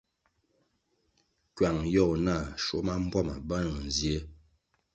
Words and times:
Kywang 1.55 1.79
yogo 1.93 2.15
nah 2.25 2.45
schuo 2.61 2.79
ma 2.85 2.93
mbpuama 3.01 3.35
benoh 3.47 3.79
nzie. 3.87 4.17